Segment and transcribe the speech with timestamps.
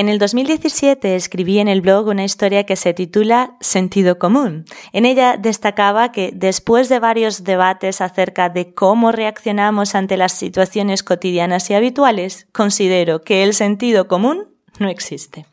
[0.00, 4.64] En el 2017 escribí en el blog una historia que se titula Sentido común.
[4.94, 11.02] En ella destacaba que después de varios debates acerca de cómo reaccionamos ante las situaciones
[11.02, 14.48] cotidianas y habituales, considero que el sentido común
[14.78, 15.44] no existe.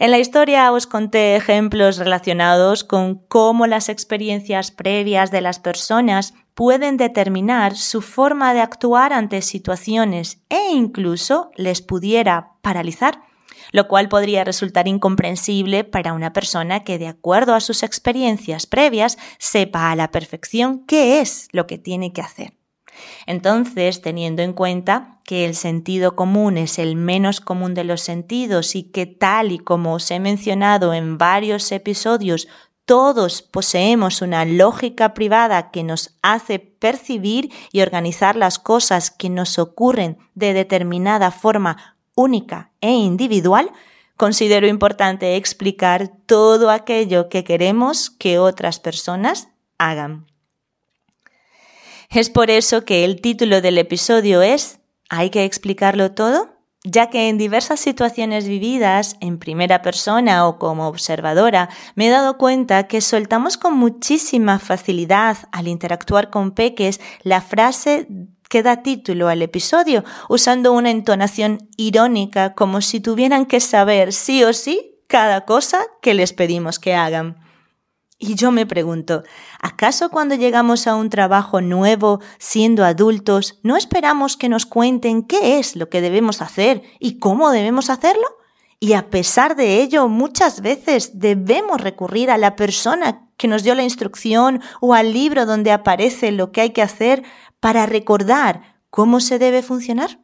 [0.00, 6.34] En la historia os conté ejemplos relacionados con cómo las experiencias previas de las personas
[6.56, 13.25] pueden determinar su forma de actuar ante situaciones e incluso les pudiera paralizar
[13.72, 19.18] lo cual podría resultar incomprensible para una persona que, de acuerdo a sus experiencias previas,
[19.38, 22.54] sepa a la perfección qué es lo que tiene que hacer.
[23.26, 28.74] Entonces, teniendo en cuenta que el sentido común es el menos común de los sentidos
[28.74, 32.48] y que tal y como os he mencionado en varios episodios,
[32.84, 39.58] todos poseemos una lógica privada que nos hace percibir y organizar las cosas que nos
[39.58, 43.70] ocurren de determinada forma única e individual,
[44.16, 50.26] considero importante explicar todo aquello que queremos que otras personas hagan.
[52.10, 56.56] Es por eso que el título del episodio es ¿Hay que explicarlo todo?
[56.88, 62.38] ya que en diversas situaciones vividas en primera persona o como observadora me he dado
[62.38, 68.06] cuenta que soltamos con muchísima facilidad al interactuar con peques la frase
[68.48, 74.44] que da título al episodio, usando una entonación irónica como si tuvieran que saber sí
[74.44, 77.36] o sí cada cosa que les pedimos que hagan.
[78.18, 79.24] Y yo me pregunto,
[79.60, 85.58] ¿acaso cuando llegamos a un trabajo nuevo, siendo adultos, no esperamos que nos cuenten qué
[85.58, 88.24] es lo que debemos hacer y cómo debemos hacerlo?
[88.80, 93.74] Y a pesar de ello, muchas veces debemos recurrir a la persona que nos dio
[93.74, 97.22] la instrucción o al libro donde aparece lo que hay que hacer
[97.60, 100.20] para recordar cómo se debe funcionar?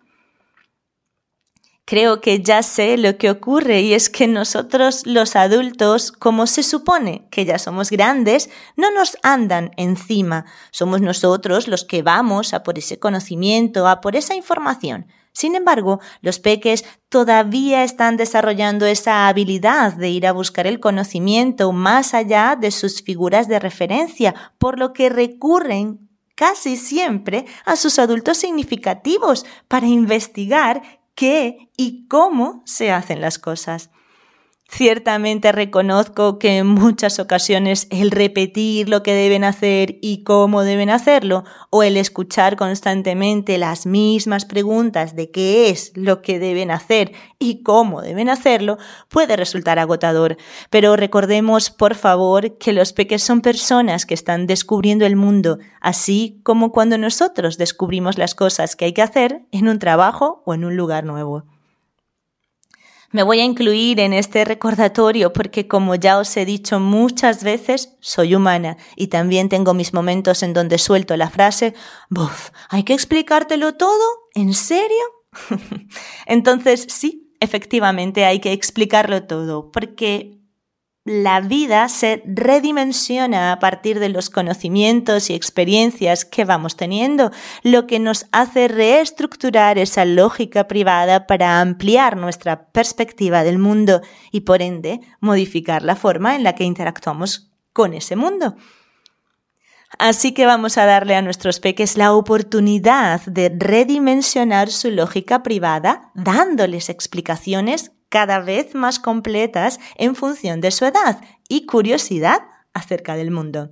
[1.85, 6.63] Creo que ya sé lo que ocurre y es que nosotros los adultos, como se
[6.63, 10.47] supone que ya somos grandes, no nos andan encima.
[10.71, 15.07] Somos nosotros los que vamos a por ese conocimiento, a por esa información.
[15.33, 21.73] Sin embargo, los peques todavía están desarrollando esa habilidad de ir a buscar el conocimiento
[21.73, 27.99] más allá de sus figuras de referencia, por lo que recurren casi siempre a sus
[27.99, 30.83] adultos significativos para investigar
[31.15, 33.91] qué y cómo se hacen las cosas.
[34.75, 40.89] Ciertamente reconozco que en muchas ocasiones el repetir lo que deben hacer y cómo deben
[40.89, 47.13] hacerlo, o el escuchar constantemente las mismas preguntas de qué es lo que deben hacer
[47.39, 48.79] y cómo deben hacerlo,
[49.11, 50.39] puede resultar agotador.
[50.71, 56.41] Pero recordemos, por favor, que los peques son personas que están descubriendo el mundo, así
[56.45, 60.65] como cuando nosotros descubrimos las cosas que hay que hacer en un trabajo o en
[60.65, 61.45] un lugar nuevo.
[63.13, 67.95] Me voy a incluir en este recordatorio porque, como ya os he dicho muchas veces,
[68.01, 71.75] soy humana y también tengo mis momentos en donde suelto la frase,
[72.09, 72.51] ¡Buf!
[72.71, 74.03] ¿Hay que explicártelo todo?
[74.35, 75.05] ¿En serio?
[76.27, 80.42] Entonces, sí, efectivamente hay que explicarlo todo, porque
[81.05, 87.33] la vida se redimensiona a partir de los conocimientos y experiencias que vamos teniendo,
[87.63, 94.41] lo que nos hace reestructurar esa lógica privada para ampliar nuestra perspectiva del mundo y
[94.41, 98.55] por ende modificar la forma en la que interactuamos con ese mundo.
[99.99, 106.13] Así que vamos a darle a nuestros peques la oportunidad de redimensionar su lógica privada,
[106.15, 112.43] dándoles explicaciones cada vez más completas en función de su edad y curiosidad
[112.75, 113.71] acerca del mundo.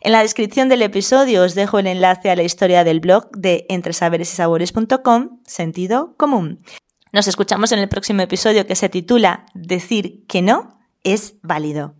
[0.00, 3.66] En la descripción del episodio os dejo el enlace a la historia del blog de
[3.68, 6.64] entresaberesysabores.com, sentido común.
[7.12, 11.94] Nos escuchamos en el próximo episodio que se titula Decir que no es válido.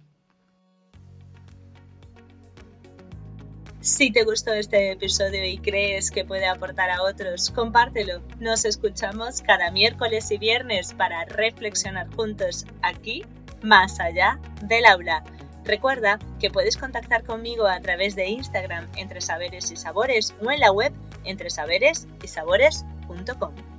[3.85, 8.23] Si te gustó este episodio y crees que puede aportar a otros, compártelo.
[8.41, 13.27] Nos escuchamos cada miércoles y viernes para reflexionar juntos aquí,
[13.61, 15.23] más allá del aula.
[15.65, 20.61] Recuerda que puedes contactar conmigo a través de Instagram entre saberes y sabores o en
[20.61, 20.95] la web
[21.25, 23.74] entre saberes y sabores.com.